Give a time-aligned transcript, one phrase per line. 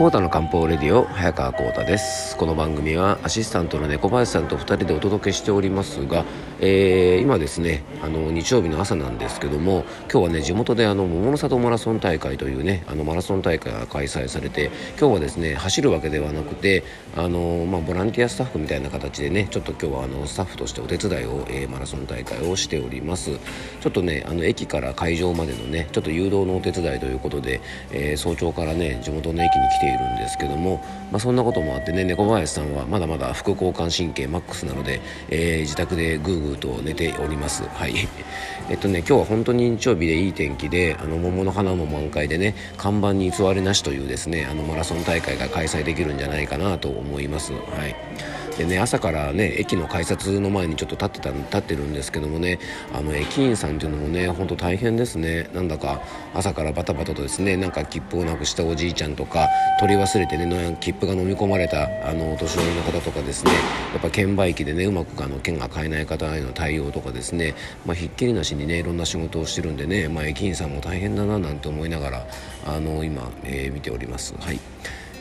[0.00, 2.29] コータの漢方レディオ早川コータです。
[2.40, 6.24] この番組はアシスタントの猫林さんと2人でお届けしておりますが、
[6.58, 16.82] えー、今ですねあの日曜日の朝なんですけども今日はね地元であの桃の里マラソン大会というねあのマラソン大会が開催されて今日はですね走るわけではなくて
[17.14, 23.38] あの、まあ、ボランティアスタッフみたいな形でねちょっと今日はあのスタッフとしてお手伝いを、えー、マラソン大会をしております。
[23.80, 27.60] ちょっとねあの駅から会場までのねちょっと誘導のお手伝いということで、
[27.92, 37.64] えー、早朝からね地元の駅に来ているんですけども、まあ、そんなこともあってね猫林さんはまだまだ副交感神経マックスなので、えー、自宅でぐーぐーと寝ております。
[37.64, 37.94] はい。
[38.68, 47.52] えっとね今日は本当に日曜日でいい天気であの桃の花も満開でね看板に偽りなしというですねあのマラソン大会が開催できるんじゃないかなと思います。
[47.52, 47.94] はい。
[48.60, 52.58] でね朝からね駅の改札の前にちょっと立ってた立ってるんですけどもね
[52.92, 56.02] あの駅員さんっていうのもね本当大変ですねなんだか
[56.34, 59.48] 朝からバタバタとですねなんか切符をなくしたおじいちゃんとか
[59.80, 63.52] 取り忘れてね切符が飲み込まれたあのお年寄りの方とかですね
[63.94, 67.54] やっぱ券売機でねうまくあの券が買えない方への対応とかですね、
[67.86, 72.26] まあ、ひっきりなしにねいろんな仕事をしてるんでね、まあ、駅員さんも大変だななんて思いながら
[72.66, 74.34] あの今、えー、見ております。
[74.38, 74.60] はい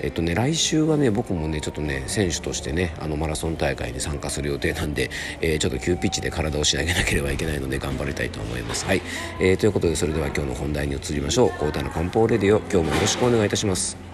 [0.02, 5.10] えっとね、来週はね僕もねちょっとね選手としてねあのマラソン大会に参加する予定なんで、
[5.42, 8.86] えー、ちょっと急ピッチで体を仕上げなければいけないので頑張りたいと思います。
[8.86, 9.02] はい、
[9.40, 11.50] えー、ということでそれでは今日の本題に移りましょう。
[11.52, 14.09] コータの漢方レディオ今日もよろしくお願いいたします。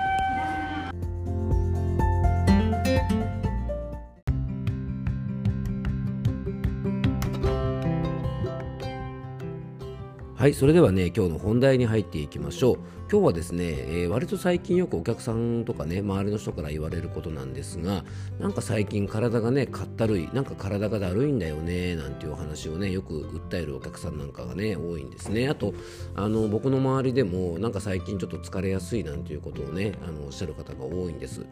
[10.46, 12.78] はいそれではね今日の本題に入っていきましょう。
[13.12, 18.04] 今日はですね、えー、割と最近よくお客さんとかね周りの人から言われることなんですが
[18.40, 25.48] なんか最近体がねかったるいなんか体がだるいんだよねなんていうお話をねよく訴えるお客さんなんかがね多いんですね。
[25.50, 25.74] あと
[26.16, 31.46] あの僕の周りでもなんか最近ちょっと疲れやすいなんていうことをねあのおっしゃる方が多いんです。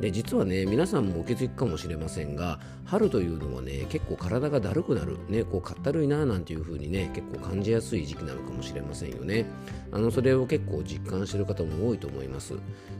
[0.00, 9.44] で実はね皆さんもお気づきかもしれませんが春というのはね結構体がだるくなるねこうかったるいななんていう風にね結構感じやすい時期なのかもしれませんよね
[9.92, 12.54] あのそれを結構実感してる方も多いと思います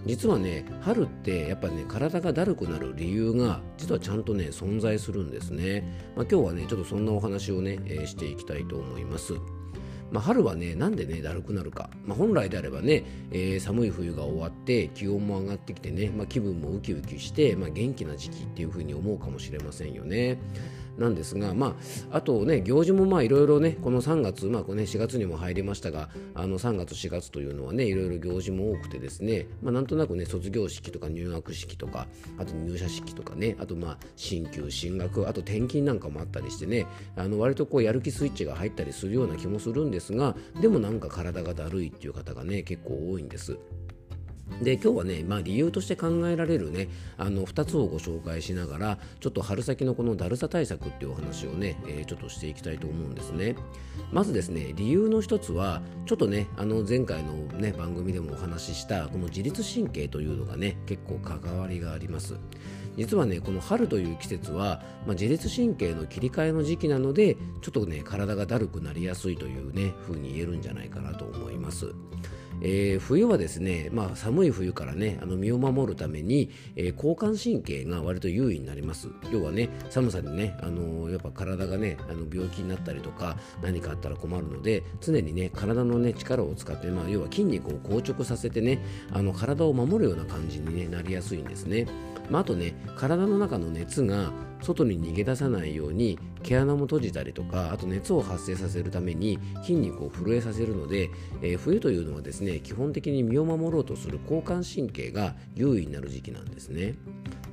[0.04, 5.84] 実はね春ってやっぱね体がだるくなる理由が実はちゃんとね存在するんですね、
[6.16, 9.34] まあ、今日はねちょっとそんなお話をね、えー、していきたいと思います
[10.10, 11.88] まあ、春はね、なんでね、だるくなるか。
[12.04, 20.38] まあ、本来であればね、えー、寒い冬が終わって、気温も上がってきてね、まあ、気分もウキウキして、まあ、元気な時期っていうふうに思うかもしれませんよね。
[20.98, 21.76] なんですが、ま
[22.10, 32.06] あ、あとね、行事もまあいろいろね、この3月、まあね、4月にも入りましたが、あの3月、4月というのはね、いろいろ行事も多くてですね、まあ、なんとなくね、卒業式とか入学式とか、
[32.38, 36.86] あと入社式とかね、あとまあ、進級、進学、あと転勤なんかもあったりしてね、
[37.16, 43.58] あの割とこうやる気スイッチが入ったりするような気もするんですが、でもなんか体がだるいっていう方がね、結構多いんです。
[44.62, 53.56] で今日はね、まあ、理由として考えられるねあの2つをご紹介しながらちょっと春先のこのだるさ対策っていうお話をね、えー、ちょっとしていきたいと思うんですね。
[54.12, 62.36] まずですね理由の一つはちょっとねあの前回のね番組でもお話ししたこの自律神経というのがね結構関わりがあります。
[62.96, 71.94] 実はねこの春という季節は、まあ、自律神経の切り替えの時期なのでちょっとね体がだるくなりやすいというね風に言えるんじゃないかなと思います。
[72.62, 79.08] えー、冬はですね、まあ、寒い冬からねあの身を守るために、えー、交感神経が割と優位になります。
[79.32, 91.86] 要はね寒さでね、あのー、やっぱ体がねあの病気になったりとか何かあったら困るので常にね体のね力を使って、まあ、要は筋肉を硬直させてねあの体を守るような感じに、ね、なりやすいんですね、
[92.28, 94.32] まあ、あとね体の中の熱が
[94.62, 101.10] 外に逃げ出さないように毛穴も閉じたりとかあと熱を発生させるために筋肉を震えさせるので、
[101.42, 106.94] えー、冬というのはですね基本的に身を守ろうとする交感神経が優位になる時期なんですね。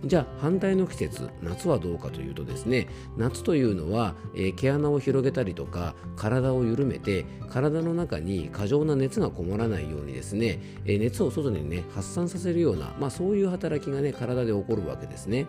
[0.06, 2.88] じゃあ反対の季節夏はどうかというとですね
[3.18, 15.48] 夏というのは、えー、毛穴を広げたりとか体を緩めて体の中に過剰な熱がこもらないようにですね、えー、熱を外にね発散させるような、まあ、そういう働きがね体で起こるわけですね。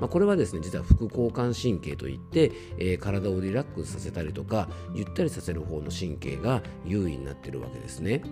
[0.00, 8.22] まあ、これはですね実は副交感神経といって、えー、体をリラックスさせたりとかゆったりさせる方の神経が優位になってるわけですね。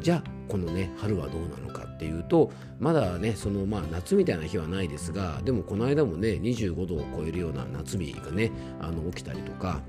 [0.00, 9.82] じゃあこのね春はどうなのかっていうとまだねそのまあ夏みたいな日はないですがでもこの間もね25度を超えるような夏日がねあの起きたりとか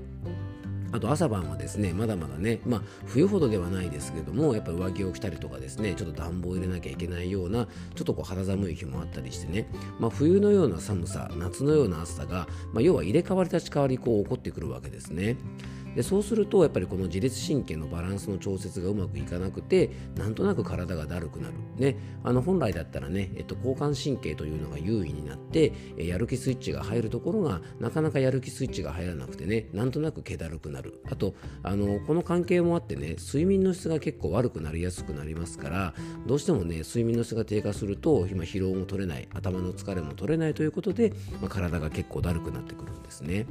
[0.96, 9.68] あと朝晩はですね、まだまだね、まあ冬ほどではないですけども、やっぱ上着を着たりとかですね、ちょっと暖房を入れなきゃいけないような、ちょっとこう肌寒い日もあったりしてね、
[10.00, 15.36] まあ冬のような寒さ、夏のような暑さが、まあ要は入れ替わり立ち替わりこう起こってくるわけですね。
[15.96, 31.00] でそうするとやっぱりこの自律神経のバランスの調節がうまくいかなくてなんとなく体がだるくなる、ね、あの本来だったらね、えっと、交感神経というのが優位になってやる気スイッチが入るところがなかなかやる気スイッチが入らなくてねなんとなく気だるくなる。
[31.10, 35.94] あとあのこの関係もあってね睡眠の質が結構悪くなりやすくなりますから
[36.26, 43.46] どうしてもね睡眠の質が低下すると今疲労も取れない頭の疲れも取れないということで、まあ、体が結構だるくなってくるんですね。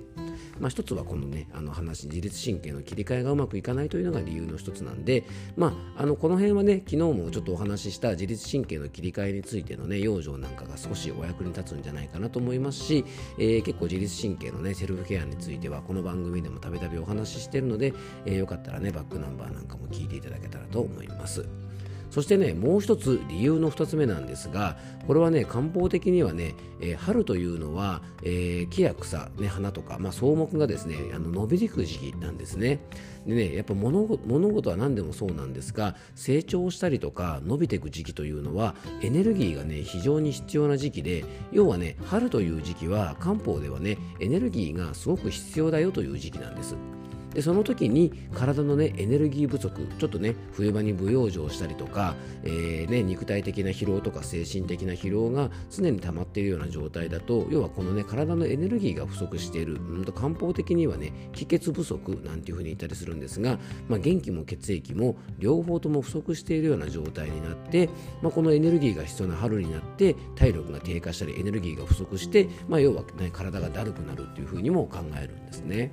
[0.59, 5.23] まあ、一つはこのねあの話自律神経の切り替えがうまくいかないというのが理由の一つなんで、
[5.55, 13.05] まあ、あのこの辺はね昨日もちょっとお話しした自律神経の切り替えについてのね養生なんかが少しお役に立つんじゃないかなと思いますし、
[13.37, 17.93] えー、結構自律神経のねセルフケアについてはこの番組でもたびたびお話ししてるので、
[18.25, 21.45] えー、よかったらねバックナンバーなんかも聞いていただけたらと思います。
[22.15, 32.79] そしてねもう一つ理由の2つ目なんですがこれはね漢方的にはね、えー、春というのは、えー、木や草、ね、花とか、まあ、草木がですねあの伸びていく時期なんですね。
[33.27, 46.77] でねやっぱ物物事は何でもそうなんですが成長したりとか伸びていく時期というのはエネルギーがね非常に必要な時期で要はね春という時期は漢方ではねエネルギーがすごく必要だよという時期なんです。
[47.35, 63.59] でその時に体のねエネルギー不足ちょっとね冬場に不養生したりとか、えー、ね、肉体的な疲労とか精神的な疲労が常に溜まっているような状態だと要はこのね体のエネルギーが不足している、うん、と漢方的にはね気血不足なんていうふうに言ったりするんですが、
[63.89, 67.89] まあ、元気も血液も両方とも不足しているような状態になって、
[68.21, 75.91] まあ、このエネルギーが必要な春になって体力が低下したりエネルギーが不足して、まあ、要は、ね、体がだるくなるっていうふうにも考えるんですね。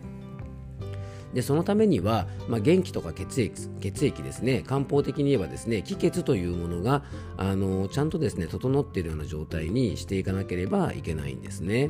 [1.34, 7.02] でそのためには、まあ、元気とか血液血液ですね漢方的に言えばですね気血というものが
[7.36, 11.88] あのちゃんとですね整っているような状態にしていかなければいけないんですね。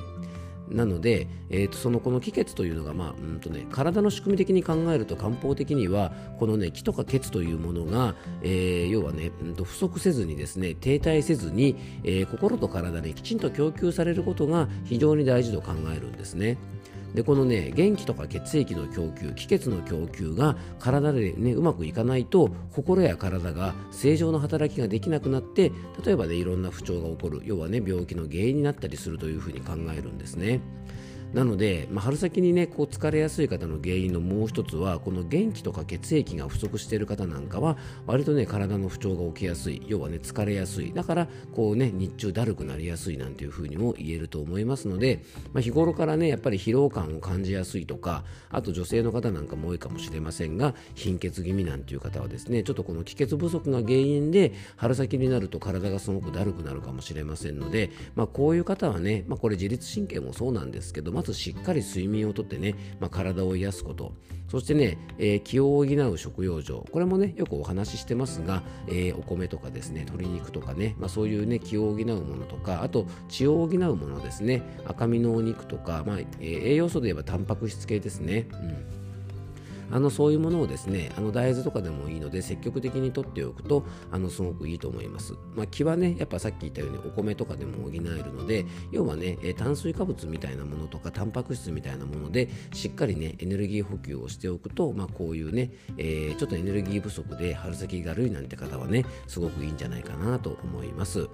[0.73, 16.59] なので、えーと、そのこの気血というのが、まあうんとね、体の仕組み的に考えると漢方的にはこの、ね、気とか血というものが、えー、要はね、うんと不足せずにですね停滞せずに、えー、心と体にきちんと供給されることが非常に大事と考えるんですね。
[17.15, 25.73] でこのね元気とか血液の供給気血の供給が体でねうまくいかないと心や体が正常な働きができなくなって
[26.05, 30.61] 例えばねいろんな不調が起こる要はね病気の原因になったりするというふうに考えるんですね。
[31.33, 37.77] なので、まあ、春先にねこう疲れやすい方の原因のもう一つはこの元気とか血液が不足している方なんかは
[38.07, 39.83] 割とね体の不調が起きやすい。
[39.87, 40.93] 要はね疲れやすい。
[40.93, 64.13] だからこうね日中だるくなりやすいなんていうふうにも言えると思いますので、まあ、日頃からねやっぱり疲労感を感じやすいとかあと女性の方なんかも多いかもしれませんが貧血気味なんていう方はですねちょっとこの気血不足が原因で春先になると体がすごくだるくなるかもしれませんので、まあ、こういう方はね、まあ、これ自律神経もそうなんですけどまずしっかり睡眠をとってね、まあ、体を癒すこと。
[64.49, 66.85] そしてね、えー、気を補う食用状。
[66.93, 74.63] これもねよくお話ししてますが、えー、お米とかですね鶏肉とかね、まあ、そういうね気を補うものとかあと血を補うものですね。
[74.85, 79.02] 赤身のお肉とか、まあえー、栄養素で言えばタンパク質系ですね、うん。
[79.93, 101.29] あのそういうものをですねあの大豆とかでもいいので積極的にとっておくとあのすごくいいと思います、まあ、気はねやっぱさっき言ったようにお米とかでも補えるので要はね炭水化物みたいなものとかタンパク質みたいなものでしっかりねエネルギー補給をしておくと、まあ、こういうね、えー、ちょっとエネルギー不足で春先が悪いなんて方はねすごくいいんじゃないかなと思います。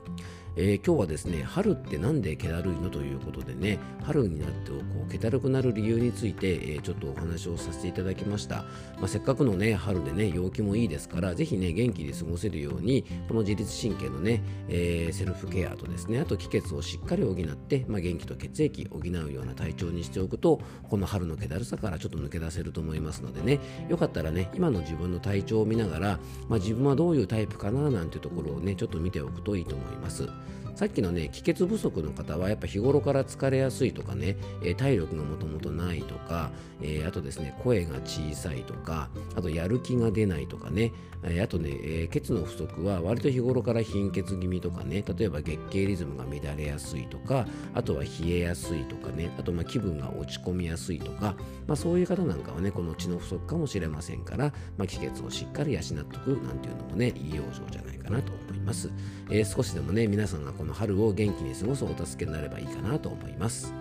[0.60, 30.28] えー、今日はですね春ってなんで気だるいのということでね春になってこう気だるくなる理由について、えー、ちょっとお話をさせていただきました、まあ、せっかくのね春でね陽気もいいですからぜひね元気に過ごせるようにこの自律神経のね、えー、セルフケアとですねあと気血をしっかり補って、まあ、元気と血液補うような体調にしておくとこの春の気だるさからちょっと抜け出せると思いますのでねよかったらね今の自分の体調を見ながら、まあ、自分はどういうタイプかななんていうところをねちょっと見ておくといいと思います。
[30.78, 40.92] さっきのね気血不足の方はやっぱ日頃から疲れやすいとかね、え、体力がもともとないとか、え、あとですね声が小さいとかあとやる気が出ないとかね、
[41.24, 47.44] え、あとね、え血の不足は割と日頃から貧血気味とかね例えば月経リズムが乱れやすいとか
[47.74, 51.34] あとは冷えやすいとかねあとま気分が落ち込みやすいとか、
[51.66, 58.90] まあ、そういう方なんかはねこの血の不足かもしれませんから、まあ、気血をしっかり養っておくなんていうのもねいい養生じゃないかなと思います、
[59.30, 63.74] え少しでもね皆さんがこのの春を元気に過ごすお助けになればいいかなと思います。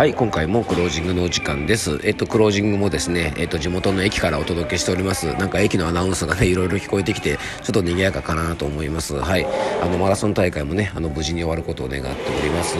[0.00, 2.00] はい今回もクロージングのお時間です。
[2.04, 5.26] えっとクロージングもですねえっと地元の駅からお届けしております。
[5.34, 9.14] なんか駅のアナウンスがねいろいろ聞こえてきてちょっと賑やかかなと思います。
[9.14, 9.44] はい。
[9.82, 12.78] あのマラソン大会もねあの無事に終わることを願っております。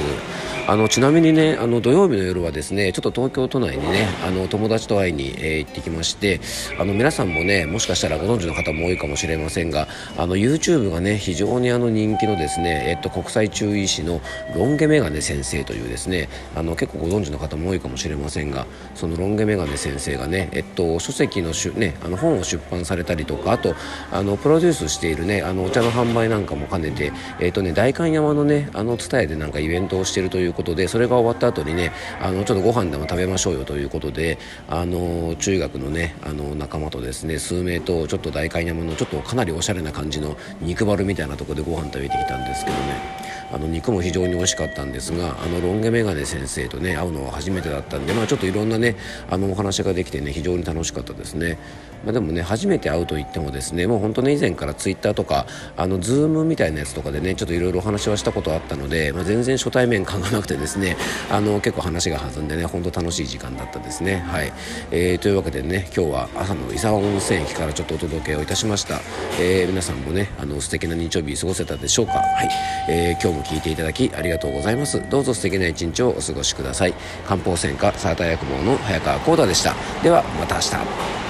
[0.71, 6.41] あのちなみにねあの土曜日の夜はですねちょっと東京都内にねあの友達と会いに、えー、行ってきまして
[6.79, 14.21] あの皆さんもねもしかしたらご存知の方も多いかもしれませんがあの YouTube がね非常にあの人気のですねえっと国際中医師の
[14.55, 23.75] ロン毛メガネ先生というですねあの結構存知の方も多いかもしれませんがそのロン毛メガネ先生がね、えっと、書籍のしゅ、ね、あの本を出版されたりとかあと
[24.13, 34.39] あのプロデュースしているねあのお茶の販売なんかも兼ねて、えっとね、代官山のねあの伝えでなんかイベントをしているということでそれが終わった後にねあのちょっとご飯でも食べましょうよということで
[34.69, 43.31] あの中学のねあの仲間とですね数名とちょっと代官山のちょっとかなりおしゃれな感じの肉バルみたいなところでご飯食べてきたんですけどね。
[43.53, 48.97] あの肉も非常に美味しかったんですがあのロン毛メガネ先生とね会うのは初めてだったんで、まあ、ちょっといろんなね
[49.31, 51.59] あのお話ができてね非常に楽しかったですね、
[52.05, 60.97] まあ、でもね初めて会うと言ってもですねもう本当ね以前からツイッターとかあのズームみたいなやつとかでねちょっといろいろお話はしたことあったので、まあ、全然初対面感がなくてですね
[61.31, 64.25] あの結構話が弾んでね本当楽しい時間だったですね。
[64.27, 64.53] はい、
[64.91, 69.01] えー、というわけでね今日は朝の伊沢温泉駅からちょっとお届けをいたしました、
[69.41, 72.13] えー、皆さんもねあの素敵な日曜日過ごせたでしょうか？
[72.13, 72.49] はい、
[72.89, 75.03] えー、今日も聞いていただきありがとうございます。
[75.11, 76.80] どうぞ素敵な一日をお過ごしください。
[77.27, 79.75] 漢方専科サーター薬房の早川幸太でした。
[80.03, 81.30] ではまた明日。